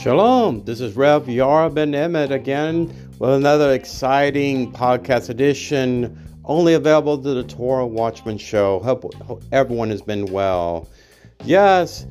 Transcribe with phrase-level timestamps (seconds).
[0.00, 2.86] Shalom, this is Rev Yara Ben Emmett again
[3.18, 8.80] with another exciting podcast edition only available to the Torah Watchman Show.
[8.80, 10.88] Hope, hope everyone has been well.
[11.44, 12.06] Yes,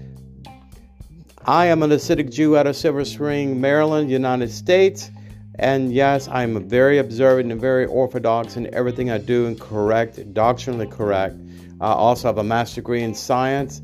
[1.45, 5.09] I am an Hasidic Jew out of Silver Spring, Maryland, United States.
[5.55, 10.85] And yes, I'm very observant and very orthodox in everything I do and correct, doctrinally
[10.85, 11.37] correct.
[11.81, 13.81] I also have a master's degree in science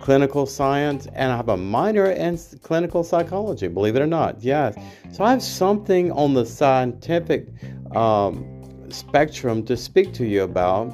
[0.00, 4.42] clinical science, and I have a minor in clinical psychology, believe it or not.
[4.42, 4.74] Yes.
[5.12, 7.48] So I have something on the scientific
[7.94, 8.44] um,
[8.88, 10.92] spectrum to speak to you about,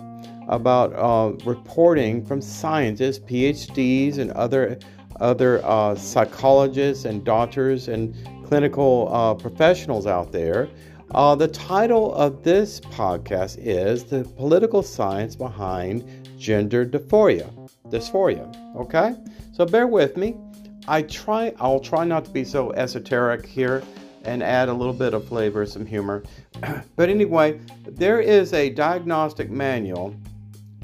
[0.49, 4.79] about uh, reporting from scientists, PhDs, and other,
[5.21, 8.15] other uh, psychologists and doctors and
[8.47, 10.69] clinical uh, professionals out there.
[11.13, 16.05] Uh, the title of this podcast is The Political Science Behind
[16.37, 17.49] Gender Dysphoria
[17.91, 18.55] dysphoria.
[18.77, 19.15] Okay?
[19.53, 20.37] So bear with me.
[20.89, 23.83] I try I'll try not to be so esoteric here
[24.25, 26.23] and add a little bit of flavor, some humor.
[26.97, 30.15] but anyway, there is a diagnostic manual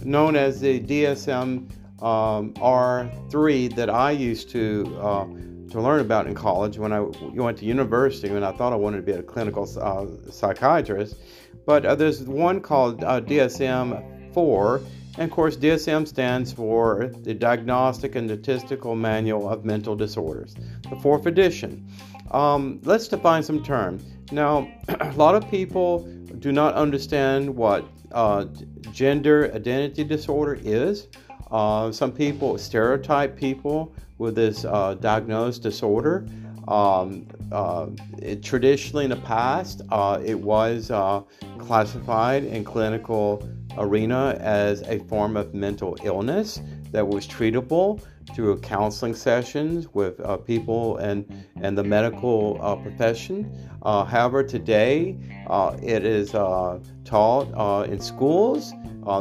[0.04, 1.70] known as the DSM
[2.02, 5.26] um, R3 that I used to uh,
[5.70, 8.98] to learn about in college when I went to university and I thought I wanted
[8.98, 11.16] to be a clinical uh, psychiatrist.
[11.64, 14.82] But uh, there's one called uh, DSM 4
[15.18, 20.54] and of course, DSM stands for the Diagnostic and Statistical Manual of Mental Disorders,
[20.88, 21.86] the fourth edition.
[22.30, 24.04] Um, let's define some terms.
[24.30, 26.00] Now, a lot of people
[26.38, 28.46] do not understand what uh,
[28.90, 31.08] gender identity disorder is.
[31.50, 36.26] Uh, some people stereotype people with this uh, diagnosed disorder.
[36.68, 37.88] Um, uh,
[38.18, 41.22] it, traditionally, in the past, uh, it was uh,
[41.58, 43.46] classified in clinical
[43.78, 48.00] arena as a form of mental illness that was treatable
[48.34, 53.50] through counseling sessions with uh, people and, and the medical uh, profession.
[53.82, 55.16] Uh, however, today
[55.48, 58.72] uh, it is uh, taught uh, in schools.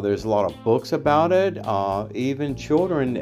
[0.02, 1.58] there's a lot of books about it.
[2.16, 3.16] even children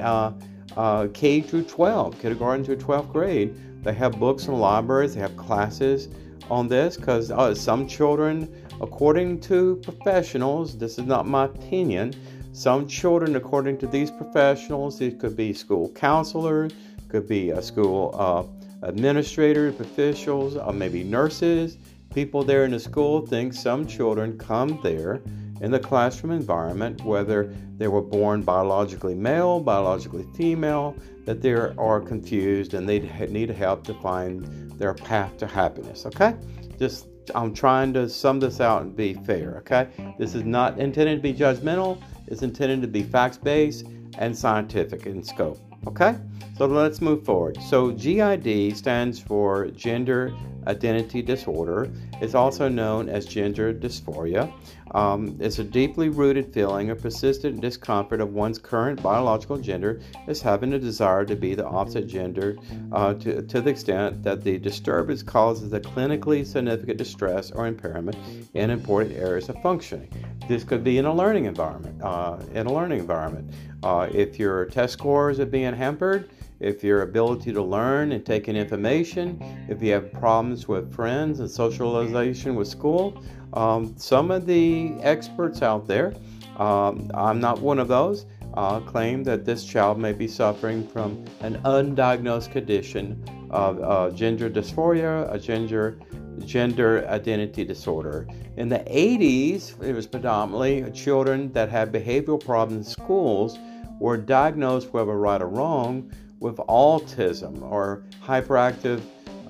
[1.13, 6.09] K through 12, kindergarten through 12th grade, they have books in libraries, they have classes
[6.49, 8.51] on this because some children
[8.81, 12.13] According to professionals, this is not my opinion,
[12.53, 16.71] some children, according to these professionals, it could be school counselors,
[17.07, 21.77] could be a school uh, administrators, officials, or maybe nurses.
[22.13, 25.21] People there in the school think some children come there
[25.61, 32.01] in the classroom environment, whether they were born biologically male, biologically female, that they are
[32.01, 36.05] confused and they need help to find their path to happiness.
[36.05, 36.33] Okay?
[36.79, 39.87] Just I'm trying to sum this out and be fair, okay?
[40.17, 43.85] This is not intended to be judgmental, it's intended to be facts based
[44.17, 46.15] and scientific in scope, okay?
[46.57, 47.57] So let's move forward.
[47.61, 50.33] So, GID stands for Gender
[50.69, 51.89] Identity Disorder.
[52.21, 54.53] It's also known as gender dysphoria.
[54.91, 60.41] Um, it's a deeply rooted feeling of persistent discomfort of one's current biological gender as
[60.41, 62.57] having a desire to be the opposite gender
[62.91, 68.17] uh, to, to the extent that the disturbance causes a clinically significant distress or impairment
[68.53, 70.09] in important areas of functioning.
[70.47, 72.01] This could be in a learning environment.
[72.01, 73.51] Uh, in a learning environment,
[73.83, 78.47] uh, if your test scores are being hampered, if your ability to learn and take
[78.47, 83.23] in information, if you have problems with friends and socialization with school.
[83.53, 86.13] Um, some of the experts out there,
[86.57, 88.25] um, I'm not one of those,
[88.55, 94.49] uh, claim that this child may be suffering from an undiagnosed condition of uh, gender
[94.49, 95.99] dysphoria, a gender
[96.45, 98.27] gender identity disorder.
[98.57, 103.57] In the 80s, it was predominantly children that had behavioral problems in schools
[103.99, 109.01] were diagnosed, whether right or wrong, with autism or hyperactive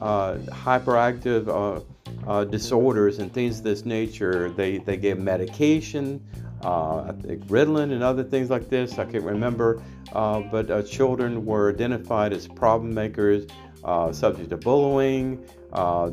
[0.01, 1.81] uh, hyperactive uh,
[2.29, 4.49] uh, disorders and things of this nature.
[4.49, 6.25] They they give medication,
[6.63, 8.97] uh, I think Ritalin and other things like this.
[8.97, 9.81] I can't remember,
[10.13, 13.45] uh, but children were identified as problem makers,
[14.11, 15.43] subject to bullying.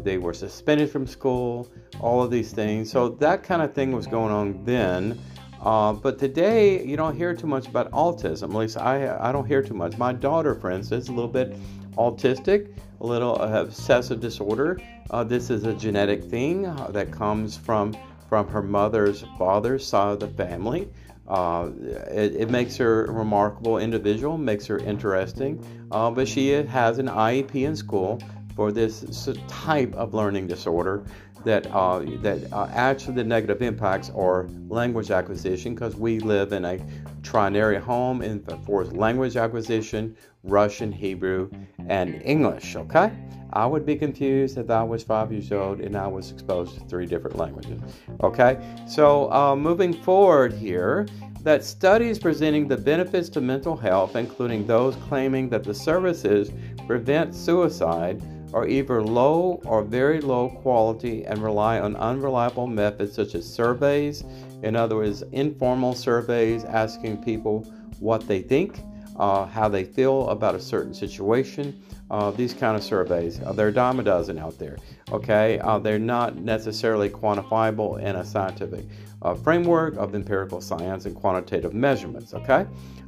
[0.03, 1.69] they were suspended from school.
[2.01, 2.91] All of these things.
[2.91, 5.19] So that kind of thing was going on then.
[5.61, 8.45] Uh, but today, you don't hear too much about autism.
[8.45, 9.97] At least I, I don't hear too much.
[9.97, 11.57] My daughter, for instance, is a little bit
[11.97, 14.81] autistic, a little uh, obsessive disorder.
[15.11, 17.97] Uh, this is a genetic thing uh, that comes from
[18.29, 20.89] from her mother's father's side of the family.
[21.29, 21.71] Uh,
[22.11, 27.07] it, it, makes her a remarkable individual, makes her interesting, uh, but she has an
[27.07, 28.21] IEP in school
[28.55, 31.05] for this type of learning disorder
[31.47, 36.65] that uh, that uh, actually the negative impacts are language acquisition because we live in
[36.65, 36.79] a
[37.23, 41.49] trinary home in, for language acquisition, Russian, Hebrew,
[41.89, 42.75] and English.
[42.75, 43.13] Okay?
[43.53, 46.81] I would be confused if I was five years old and I was exposed to
[46.87, 47.81] three different languages.
[48.25, 48.59] Okay?
[48.89, 51.07] So, uh, moving forward here,
[51.43, 56.51] that studies presenting the benefits to mental health, including those claiming that the services
[56.89, 58.21] prevent suicide,
[58.57, 64.25] are either low or very low quality and rely on unreliable methods such as surveys,
[64.63, 67.61] in other words, informal surveys asking people
[68.01, 68.81] what they think,
[69.19, 71.83] uh, how they feel about a certain situation.
[72.11, 74.77] Uh, these kind of surveys, uh, there are dime a dozen out there.
[75.11, 78.85] Okay, uh, they're not necessarily quantifiable in a scientific
[79.23, 82.33] uh, framework of empirical science and quantitative measurements.
[82.33, 82.65] Okay,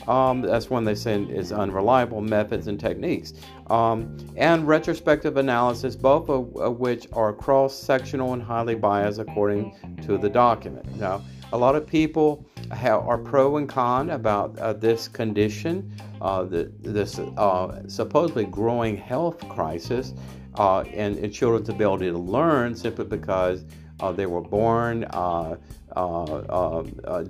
[0.08, 3.34] um, that's one they say is unreliable methods and techniques,
[3.70, 10.18] um, and retrospective analysis, both of, of which are cross-sectional and highly biased according to
[10.18, 10.84] the document.
[10.96, 11.22] Now,
[11.52, 16.70] a lot of people have, are pro and con about uh, this condition, uh, the,
[16.80, 20.14] this uh, supposedly growing health crisis,
[20.56, 23.64] uh, and, and children's ability to learn simply because
[24.00, 25.56] uh, they were born uh,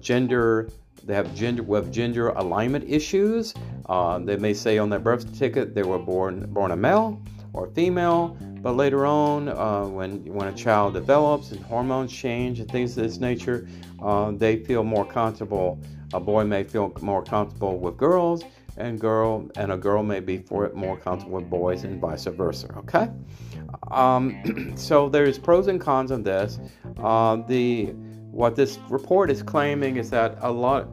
[0.00, 0.68] gender.
[1.04, 3.54] They have gender with gender alignment issues.
[3.88, 7.20] Uh, they may say on their birth certificate they were born born a male
[7.52, 12.70] or female, but later on, uh, when when a child develops and hormones change and
[12.70, 13.66] things of this nature,
[14.32, 15.78] they feel more comfortable.
[16.14, 18.42] A boy may feel more comfortable with girls,
[18.78, 22.68] and girl and a girl may be for more comfortable with boys and vice versa
[22.76, 23.10] okay
[23.90, 26.58] um, so there's pros and cons on this
[27.02, 27.86] uh, the
[28.30, 30.88] what this report is claiming is that a lot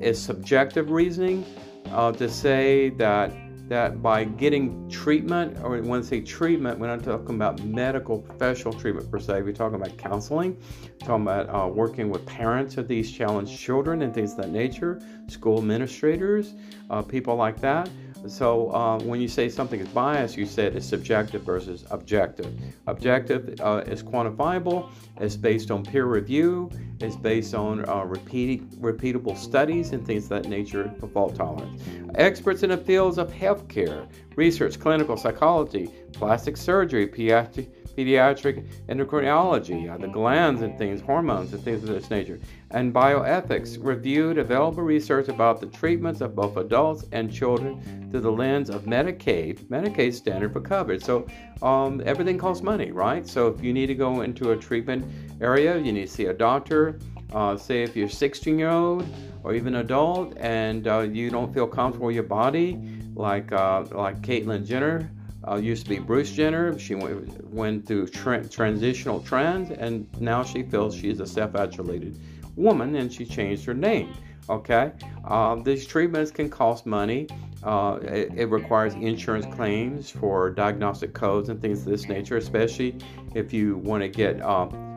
[0.00, 1.44] is subjective reasoning
[1.92, 3.32] uh, to say that
[3.68, 8.72] that by getting treatment, or when I say treatment, we're not talking about medical professional
[8.72, 9.42] treatment per se.
[9.42, 10.56] We're talking about counseling,
[11.00, 15.00] talking about uh, working with parents of these challenged children and things of that nature,
[15.26, 16.54] school administrators,
[16.90, 17.88] uh, people like that.
[18.26, 22.52] So uh, when you say something is biased, you said it's subjective versus objective.
[22.86, 24.90] Objective uh, is quantifiable.
[25.20, 26.70] It's based on peer review.
[27.00, 31.82] It's based on uh, repeatable studies and things of that nature for fault tolerance.
[32.16, 39.96] Experts in the fields of healthcare, research, clinical psychology, plastic surgery, pediatric pediatric endocrinology, uh,
[39.98, 42.38] the glands and things, hormones and things of this nature,
[42.70, 48.30] and bioethics reviewed available research about the treatments of both adults and children through the
[48.30, 51.02] lens of Medicaid, Medicaid standard for coverage.
[51.02, 51.26] So
[51.60, 53.26] um, everything costs money, right?
[53.26, 55.04] So if you need to go into a treatment
[55.40, 57.00] area, you need to see a doctor.
[57.32, 59.04] Uh, say if you're 16 year old
[59.42, 62.78] or even adult and uh, you don't feel comfortable with your body,
[63.14, 65.10] like uh, like Caitlyn Jenner
[65.50, 66.78] uh, used to be Bruce Jenner.
[66.78, 72.18] She went, went through tra- transitional trends, and now she feels she's a self-actuated
[72.56, 74.12] woman, and she changed her name.
[74.50, 74.92] Okay,
[75.26, 77.28] uh, these treatments can cost money.
[77.62, 82.96] Uh, it, it, requires insurance claims for diagnostic codes and things of this nature, especially
[83.34, 84.40] if you want to get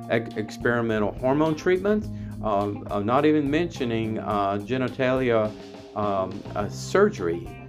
[0.10, 2.08] ex- experimental hormone treatments.
[2.44, 5.52] Um, I'm not even mentioning uh, genitalia
[5.96, 7.61] um, surgery uh,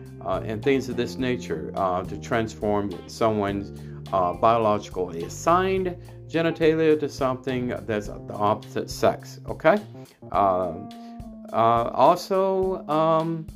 [0.45, 3.79] and things of this nature uh, to transform someone's
[4.13, 5.97] uh, biologically assigned
[6.29, 9.41] genitalia to something that's the opposite sex.
[9.47, 9.77] Okay.
[10.33, 10.89] Um,
[11.53, 13.47] uh, also, um,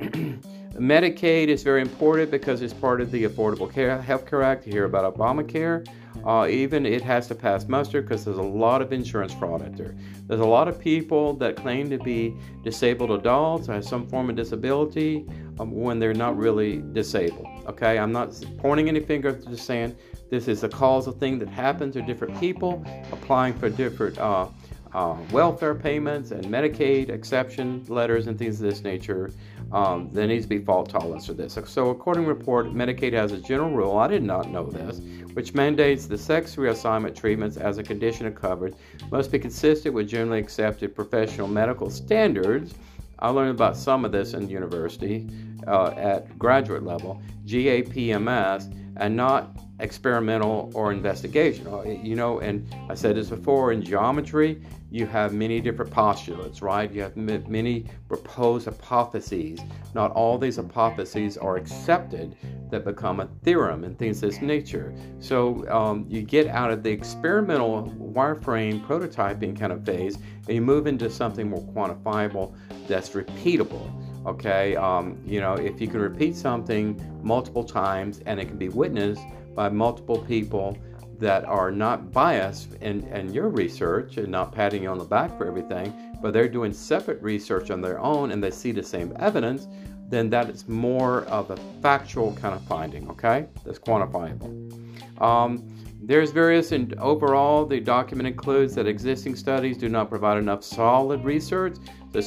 [0.74, 4.66] Medicaid is very important because it's part of the Affordable Care Health Care Act.
[4.66, 5.86] You hear about Obamacare.
[6.24, 9.76] Uh, even it has to pass muster because there's a lot of insurance fraud out
[9.76, 9.94] there.
[10.28, 14.30] There's a lot of people that claim to be disabled adults or have some form
[14.30, 15.26] of disability
[15.58, 17.46] um, when they're not really disabled.
[17.66, 19.96] Okay, I'm not pointing any fingers, just saying
[20.30, 24.46] this is a causal thing that happens to different people applying for different uh,
[24.94, 29.30] uh, welfare payments and Medicaid exception letters and things of this nature.
[29.72, 31.58] Um, there needs to be fault tolerance for this.
[31.66, 35.00] So, according to report, Medicaid has a general rule, I did not know this,
[35.34, 38.74] which mandates the sex reassignment treatments as a condition of coverage
[39.10, 42.74] must be consistent with generally accepted professional medical standards.
[43.18, 45.28] I learned about some of this in university
[45.66, 47.20] uh, at graduate level,
[47.52, 51.66] GAPMS, and not experimental or investigation.
[51.66, 56.62] Uh, you know, and I said this before in geometry, you have many different postulates,
[56.62, 56.90] right?
[56.92, 59.58] You have m- many proposed hypotheses.
[59.94, 62.36] Not all these hypotheses are accepted
[62.70, 64.94] that become a theorem and things of this nature.
[65.18, 70.16] So um, you get out of the experimental wireframe prototyping kind of phase
[70.46, 72.54] and you move into something more quantifiable
[72.86, 73.90] that's repeatable
[74.26, 78.68] okay um, you know if you can repeat something multiple times and it can be
[78.68, 79.22] witnessed
[79.54, 80.76] by multiple people,
[81.18, 85.38] that are not biased in, in your research and not patting you on the back
[85.38, 89.14] for everything, but they're doing separate research on their own and they see the same
[89.20, 89.68] evidence,
[90.08, 93.46] then that is more of a factual kind of finding, okay?
[93.64, 95.22] That's quantifiable.
[95.22, 95.72] Um,
[96.04, 101.24] there's various, and overall, the document includes that existing studies do not provide enough solid
[101.24, 101.76] research
[102.12, 102.18] to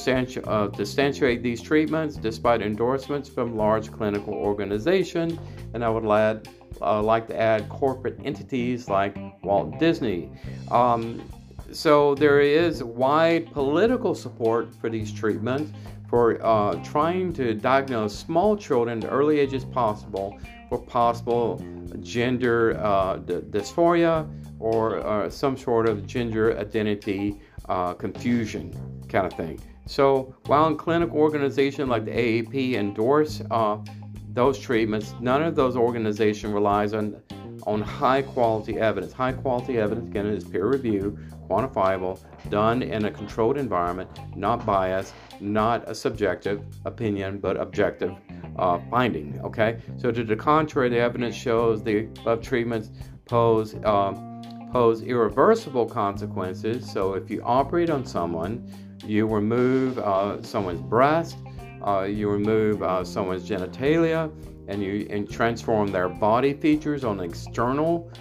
[0.48, 5.38] uh, substantiate these treatments despite endorsements from large clinical organizations.
[5.74, 6.48] And I would add,
[6.82, 10.32] uh, like to add corporate entities like Walt Disney.
[10.72, 11.22] Um,
[11.72, 15.74] so there is wide political support for these treatments
[16.10, 20.40] for uh, trying to diagnose small children at early ages possible
[20.70, 21.64] for possible
[22.02, 24.30] gender uh, d- dysphoria
[24.60, 28.74] or uh, some sort of gender identity uh, confusion
[29.08, 29.60] kind of thing.
[29.88, 33.78] So while in clinical organizations like the AAP endorse uh,
[34.34, 37.22] those treatments, none of those organizations relies on
[37.66, 39.12] on high quality evidence.
[39.12, 41.18] High quality evidence again is peer review,
[41.50, 42.20] quantifiable,
[42.50, 48.14] done in a controlled environment, not biased, not a subjective opinion, but objective
[48.58, 49.40] uh, finding.
[49.44, 52.90] Okay, so to the contrary, the evidence shows the above treatments
[53.26, 56.90] pose um, pose irreversible consequences.
[56.92, 58.70] So if you operate on someone,
[59.06, 61.38] you remove uh, someone's breast,
[61.86, 64.32] uh, you remove uh, someone's genitalia,
[64.68, 68.12] and you and transform their body features on external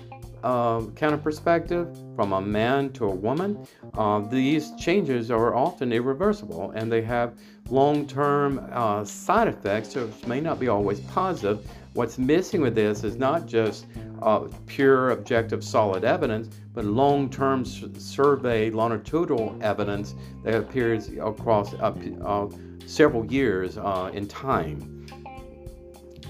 [0.44, 5.90] uh, kind of perspective from a man to a woman, uh, these changes are often
[5.90, 7.32] irreversible and they have
[7.70, 11.66] long term uh, side effects, which may not be always positive.
[11.94, 13.86] What's missing with this is not just
[14.20, 21.72] uh, pure, objective, solid evidence, but long term s- survey, longitudinal evidence that appears across
[21.74, 22.48] uh,
[22.84, 25.06] several years uh, in time.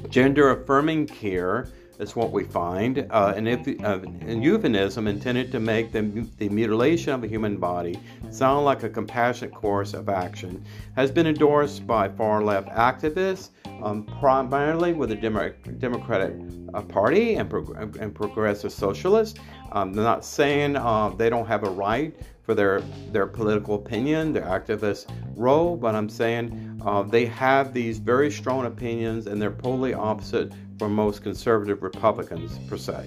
[0.08, 3.06] Gender affirming care is what we find.
[3.10, 6.02] Uh, an, uh, an euphemism intended to make the,
[6.38, 7.98] the mutilation of a human body
[8.30, 10.64] sound like a compassionate course of action
[10.96, 13.50] has been endorsed by far left activists,
[13.82, 16.34] um, primarily with the Demo- Democratic
[16.74, 17.52] uh, Party and,
[17.96, 19.38] and progressive socialists.
[19.72, 24.32] Um, they're not saying uh, they don't have a right for their their political opinion,
[24.32, 29.52] their activist role, but I'm saying uh, they have these very strong opinions and they're
[29.52, 33.06] totally opposite from most conservative Republicans per se.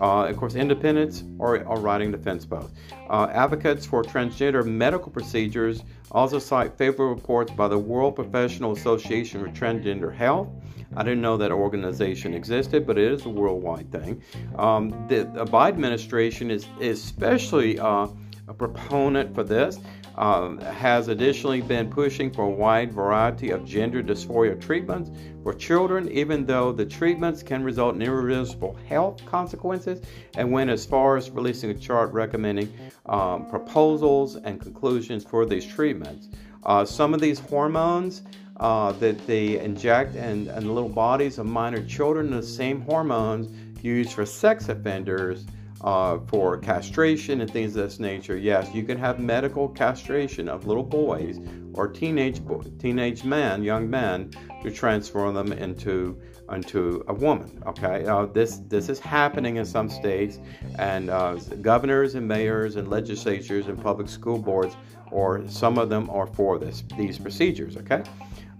[0.00, 2.72] Uh, of course, independents are, are riding the fence both.
[3.08, 9.40] Uh, advocates for transgender medical procedures also cite favorable reports by the World Professional Association
[9.40, 10.48] for Transgender Health.
[10.96, 14.22] I didn't know that organization existed, but it is a worldwide thing.
[14.56, 18.08] Um, the, Biden administration is especially uh,
[18.48, 19.78] a proponent for this,
[20.16, 25.10] uh, has additionally been pushing for a wide variety of gender dysphoria treatments
[25.42, 30.00] for children, even though the treatments can result in irreversible health consequences,
[30.36, 32.72] and went as far as releasing a chart recommending
[33.06, 36.28] um, proposals and conclusions for these treatments.
[36.64, 38.22] Uh, some of these hormones
[38.58, 43.48] uh, that they inject in, in the little bodies of minor children, the same hormones
[43.82, 45.44] used for sex offenders
[45.84, 48.38] uh, for castration and things of this nature.
[48.38, 51.38] Yes, you can have medical castration of little boys
[51.74, 52.40] or teenage
[52.78, 54.30] teenage men, young men,
[54.62, 56.18] to transform them into
[56.50, 57.62] into a woman.
[57.66, 60.38] Okay, uh, this this is happening in some states,
[60.78, 64.76] and uh, governors and mayors and legislatures and public school boards,
[65.10, 67.76] or some of them are for this these procedures.
[67.76, 68.02] Okay.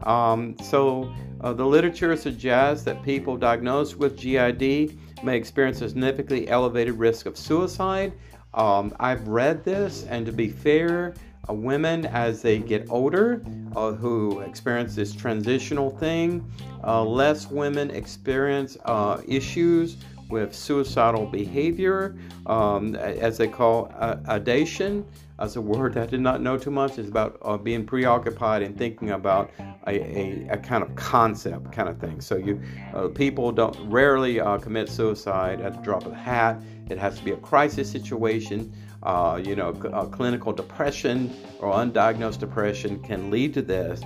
[0.02, 6.49] Um, so uh, the literature suggests that people diagnosed with GID may experience a significantly
[6.49, 8.12] elevated risk of suicide.
[8.52, 11.14] Um, I've read this, and to be fair,
[11.49, 13.43] uh, women as they get older
[13.75, 16.45] uh, who experience this transitional thing,
[16.85, 19.97] uh, less women experience uh, issues
[20.28, 22.16] with suicidal behavior,
[22.47, 25.04] um, as they call uh, adation.
[25.37, 28.78] As a word I did not know too much, It's about uh, being preoccupied and
[28.78, 29.50] thinking about
[29.87, 32.21] a, a, a, kind of concept kind of thing.
[32.21, 32.62] So you
[32.95, 36.62] uh, people don't rarely uh, commit suicide at the drop of a hat.
[36.88, 38.73] It has to be a crisis situation.
[39.02, 44.00] Uh, you know, uh, clinical depression or undiagnosed depression can lead to this.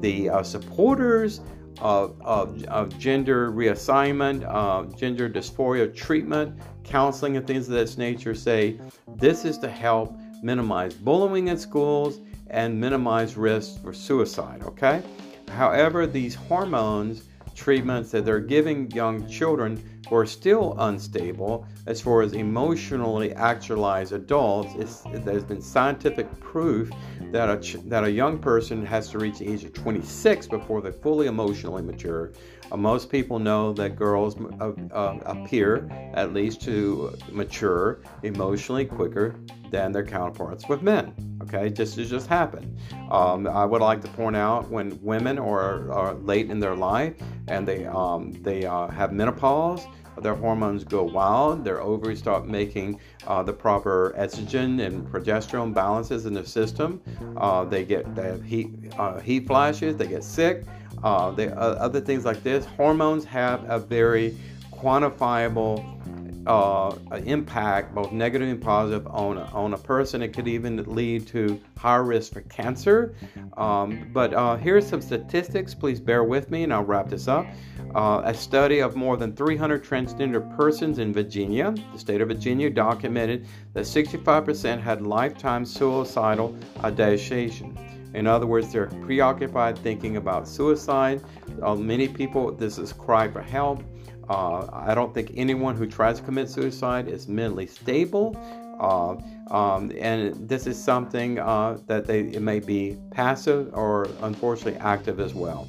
[0.00, 1.40] The uh, supporters
[1.78, 8.34] of, of, of, gender reassignment, uh, gender dysphoria treatment, counseling, and things of this nature
[8.34, 8.78] say
[9.16, 14.62] this is to help minimize bullying in schools and minimize risks for suicide.
[14.62, 15.02] Okay.
[15.48, 17.24] However, these hormones
[17.60, 24.12] treatments that they're giving young children who are still unstable as far as emotionally actualized
[24.12, 25.04] adults.
[25.04, 26.90] There's been scientific proof
[27.30, 30.90] that a, that a young person has to reach the age of 26 before they're
[30.90, 32.32] fully emotionally mature.
[32.72, 39.36] Uh, most people know that girls uh, uh, appear, at least, to mature emotionally quicker
[39.70, 41.14] than their counterparts with men.
[41.42, 42.76] Okay, just to just happen.
[43.10, 47.14] Um, I would like to point out when women are, are late in their life
[47.48, 49.86] and they um, they uh, have menopause,
[50.22, 51.64] their hormones go wild.
[51.64, 57.00] Their ovaries start making uh, the proper estrogen and progesterone balances in the system.
[57.36, 59.96] Uh, they get they have heat uh, heat flashes.
[59.96, 60.64] They get sick.
[61.02, 62.66] Uh, they, uh, other things like this.
[62.66, 64.36] Hormones have a very
[64.72, 65.99] quantifiable
[66.46, 70.22] uh, impact, both negative and positive, on a, on a person.
[70.22, 73.14] It could even lead to higher risk for cancer.
[73.56, 75.74] Um, but uh, here's some statistics.
[75.74, 77.46] Please bear with me, and I'll wrap this up.
[77.94, 82.70] Uh, a study of more than 300 transgender persons in Virginia, the state of Virginia,
[82.70, 87.76] documented that 65% had lifetime suicidal ideation.
[88.14, 91.22] In other words, they're preoccupied thinking about suicide.
[91.62, 93.82] Uh, many people, this is cry for help.
[94.30, 98.36] Uh, I don't think anyone who tries to commit suicide is mentally stable.
[98.78, 99.16] Uh,
[99.52, 105.18] um, and this is something uh, that they it may be passive or unfortunately active
[105.18, 105.66] as well.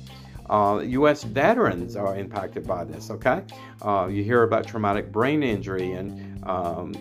[0.47, 1.23] Uh, U.S.
[1.23, 3.09] veterans are impacted by this.
[3.09, 3.41] Okay,
[3.81, 6.93] uh, you hear about traumatic brain injury and um,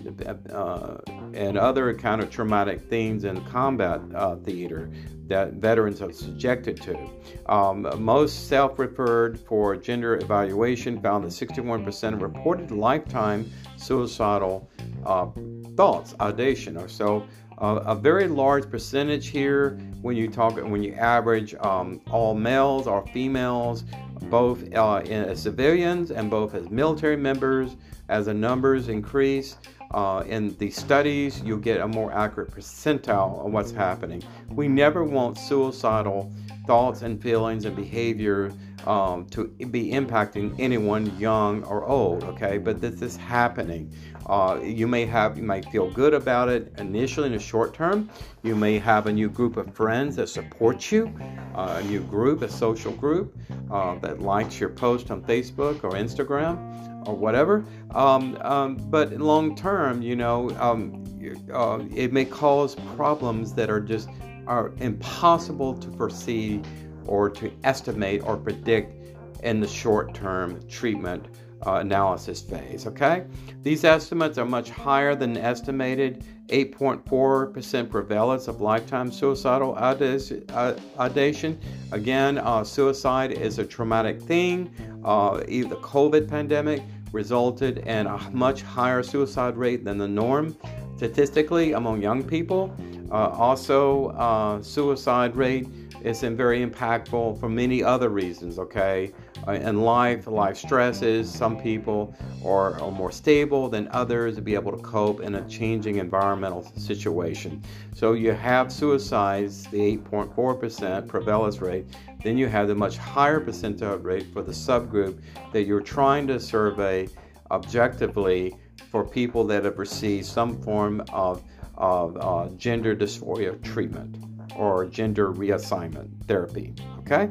[0.50, 0.96] uh,
[1.34, 4.90] and other kind of traumatic things in combat uh, theater
[5.30, 7.08] that veterans are subjected to.
[7.46, 14.68] Um, most self-referred for gender evaluation found that 61% reported lifetime suicidal
[15.06, 15.28] uh,
[15.76, 17.24] thoughts, ideation, or so.
[17.58, 22.86] Uh, a very large percentage here when you talk when you average um, all males
[22.86, 23.84] or females,
[24.22, 27.76] both uh, as civilians and both as military members.
[28.08, 29.56] As the numbers increase
[29.90, 34.22] uh, in the studies, you'll get a more accurate percentile of what's happening.
[34.48, 36.32] We never want suicidal
[36.66, 38.52] thoughts and feelings and behavior
[38.86, 42.58] um, to be impacting anyone young or old okay?
[42.58, 43.92] But this is happening.
[44.26, 48.08] Uh, you may have you might feel good about it initially in the short term.
[48.42, 51.12] You may have a new group of friends that support you
[51.54, 53.36] uh, a new group a social group
[53.70, 57.64] uh, that likes your post on facebook or instagram or whatever.
[57.94, 61.04] Um, um, but long term you know um,
[61.52, 64.08] uh, it may cause problems that are just
[64.46, 66.62] are impossible to foresee
[67.10, 68.94] or to estimate or predict
[69.42, 71.26] in the short term treatment
[71.66, 72.86] uh, analysis phase.
[72.86, 73.24] Okay,
[73.62, 81.58] these estimates are much higher than estimated 8.4% prevalence of lifetime suicidal ideation.
[81.92, 84.70] Again, uh, suicide is a traumatic thing.
[85.04, 90.56] Uh, the COVID pandemic resulted in a much higher suicide rate than the norm
[90.96, 92.74] statistically among young people.
[93.10, 95.66] Uh, also, uh, suicide rate
[96.02, 99.12] is very impactful for many other reasons, okay?
[99.46, 104.54] Uh, in life, life stresses, some people are, are more stable than others to be
[104.54, 107.62] able to cope in a changing environmental situation.
[107.94, 111.86] So you have suicides, the 8.4% prevalence rate,
[112.22, 115.20] then you have the much higher percentile rate for the subgroup
[115.52, 117.08] that you're trying to survey
[117.50, 118.54] objectively
[118.90, 121.42] for people that have received some form of,
[121.76, 124.29] of uh, gender dysphoria treatment
[124.60, 126.74] or gender reassignment therapy.
[126.98, 127.30] Okay?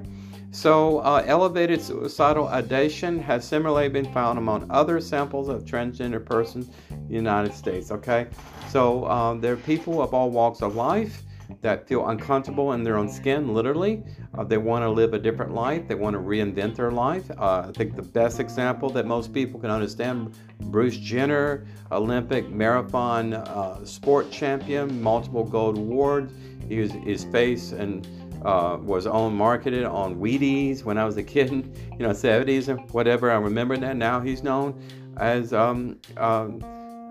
[0.52, 6.72] So, uh, elevated suicidal ideation has similarly been found among other samples of transgender persons
[6.90, 7.92] in the United States.
[7.92, 8.26] Okay?
[8.70, 11.22] So, um, there are people of all walks of life
[11.62, 14.04] that feel uncomfortable in their own skin, literally.
[14.38, 17.30] Uh, they want to live a different life, they want to reinvent their life.
[17.32, 23.34] Uh, I think the best example that most people can understand Bruce Jenner, Olympic marathon
[23.34, 26.34] uh, sport champion, multiple gold awards.
[26.70, 28.08] Was, his face and
[28.46, 32.78] uh, was on marketed on Wheaties when I was a kid, you know, 70s or
[32.94, 33.32] whatever.
[33.32, 33.96] I remember that.
[33.96, 34.82] Now he's known
[35.18, 36.48] as um, uh,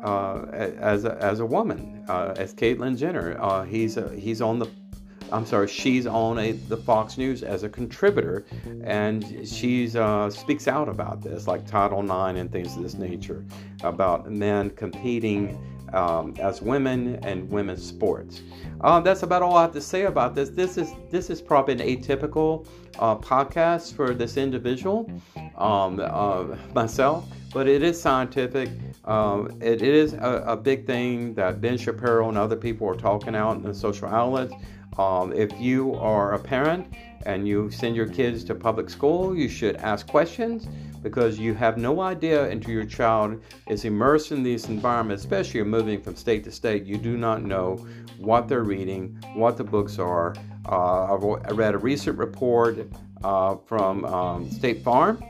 [0.03, 3.37] uh, as a, as a woman, uh, as Caitlyn Jenner.
[3.41, 4.69] Uh, he's he's on the
[5.31, 8.47] I'm sorry, she's on a, the Fox News as a contributor,
[8.83, 13.45] and she's uh, speaks out about this, like Title IX and things of this nature,
[13.83, 15.59] about men competing
[15.95, 18.43] um, as women and women's sports.
[18.81, 20.51] Uh, that's about all I have to say about this.
[20.51, 22.67] This is this is probably an atypical
[22.99, 25.11] uh, podcast for this individual,
[25.57, 28.71] um, uh, myself, but it is scientific.
[29.05, 32.95] Um, it, it is a, a, big thing that Ben Shapiro and other people are
[32.95, 34.53] talking out in the social outlets.
[34.99, 36.93] Um, if you are a parent
[37.25, 40.69] and you send your kids to public school, you should ask questions
[41.03, 46.01] because you have no idea until your child is immersed in these environments, especially moving
[46.01, 46.85] from state to state.
[46.85, 47.87] You do not know
[48.19, 50.35] what they're reading, what the books are.
[50.69, 52.79] Uh, I read a recent report
[53.23, 55.23] uh, from um, State Farm.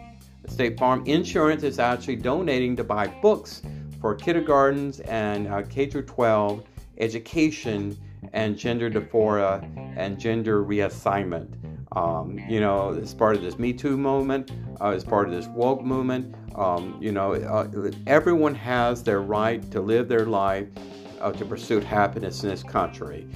[0.46, 3.62] State Farm Insurance is actually donating to buy books
[4.00, 6.64] for kindergartens and uh, K 12
[6.98, 7.96] education
[8.32, 9.62] and gender dysphoria
[9.96, 11.48] and gender reassignment.
[11.92, 15.46] Um, you know, as part of this Me Too movement, uh, as part of this
[15.48, 20.68] woke movement, um, you know, uh, everyone has their right to live their life
[21.20, 23.26] uh, to pursue happiness in this country.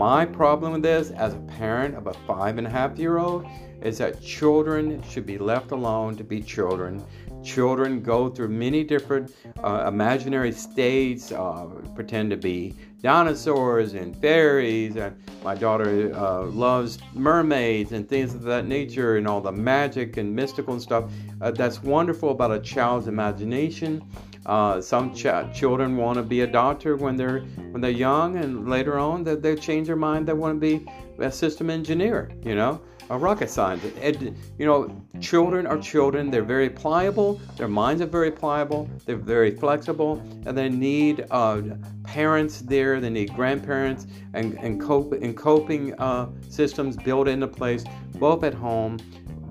[0.00, 3.46] My problem with this, as a parent of a five and a half year old,
[3.82, 7.04] is that children should be left alone to be children.
[7.44, 9.30] Children go through many different
[9.62, 14.96] uh, imaginary states, uh, pretend to be dinosaurs and fairies.
[14.96, 20.16] And my daughter uh, loves mermaids and things of that nature, and all the magic
[20.16, 21.12] and mystical and stuff.
[21.42, 24.02] Uh, that's wonderful about a child's imagination.
[24.46, 28.68] Uh, some ch- children want to be a doctor when they're when they're young, and
[28.68, 30.26] later on that they, they change their mind.
[30.26, 30.86] They want to be
[31.18, 32.30] a system engineer.
[32.44, 33.96] You know, a rocket scientist.
[34.00, 36.30] Ed, you know, children are children.
[36.30, 37.40] They're very pliable.
[37.56, 38.88] Their minds are very pliable.
[39.04, 41.60] They're very flexible, and they need uh,
[42.04, 43.00] parents there.
[43.00, 48.54] They need grandparents and and cope and coping uh, systems built into place, both at
[48.54, 48.98] home,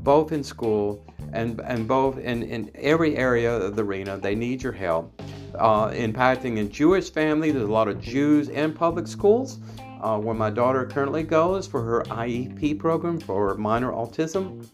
[0.02, 4.18] both in school, and and both in in every area of the arena.
[4.18, 5.22] They need your help.
[5.56, 9.60] Uh, impacting a Jewish family, there's a lot of Jews in public schools
[10.02, 14.68] uh, where my daughter currently goes for her IEP program for minor autism.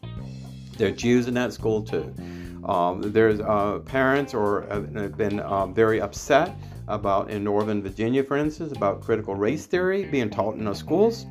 [0.77, 2.13] There are Jews in that school too.
[2.65, 6.55] Um, there's uh, parents or have been um, very upset
[6.87, 11.25] about in Northern Virginia, for instance, about critical race theory being taught in the schools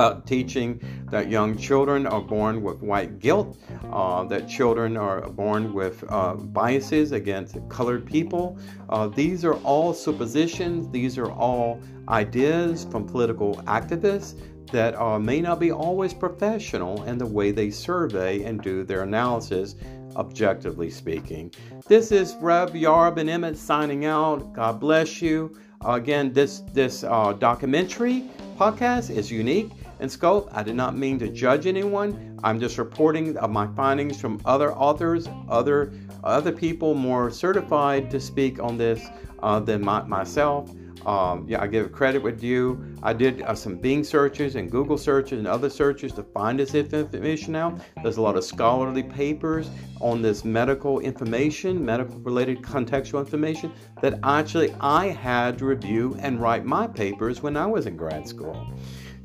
[0.00, 3.58] about teaching that young children are born with white guilt,
[3.92, 8.58] uh, that children are born with uh, biases against colored people.
[8.88, 14.40] Uh, these are all suppositions, these are all ideas from political activists
[14.72, 19.02] that uh, may not be always professional in the way they survey and do their
[19.02, 19.74] analysis,
[20.16, 21.52] objectively speaking.
[21.88, 24.54] This is Rev Yara Ben Emmett signing out.
[24.54, 25.54] God bless you.
[25.84, 28.24] again, this this uh, documentary
[28.56, 30.48] podcast is unique in scope.
[30.52, 32.38] I did not mean to judge anyone.
[32.42, 38.62] I'm just reporting my findings from other authors, other other people more certified to speak
[38.62, 39.06] on this
[39.42, 40.70] uh, than my, myself.
[41.06, 42.84] Um, yeah, I give credit with you.
[43.02, 46.74] I did uh, some Bing searches and Google searches and other searches to find this
[46.74, 47.80] information out.
[48.02, 54.18] There's a lot of scholarly papers on this medical information, medical related contextual information that
[54.22, 58.66] actually I had to review and write my papers when I was in grad school.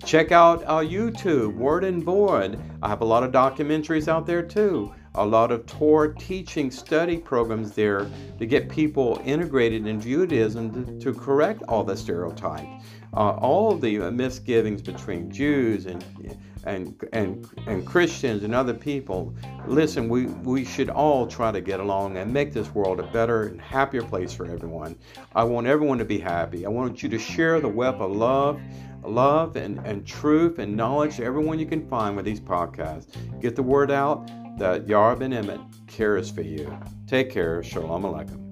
[0.03, 2.59] Check out our YouTube, Word and Board.
[2.83, 4.93] I have a lot of documentaries out there too.
[5.17, 10.99] A lot of Torah teaching study programs there to get people integrated in Judaism to,
[10.99, 16.04] to correct all the stereotypes, uh, all the misgivings between Jews and
[16.65, 19.34] and and and Christians and other people.
[19.67, 23.43] Listen, we we should all try to get along and make this world a better
[23.43, 24.95] and happier place for everyone.
[25.34, 26.65] I want everyone to be happy.
[26.65, 28.60] I want you to share the web of love
[29.08, 33.15] love and, and truth and knowledge to everyone you can find with these podcasts.
[33.39, 36.78] Get the word out that Yara Ben Emmett cares for you.
[37.08, 37.63] Take care.
[37.63, 38.44] Shalom Aleichem.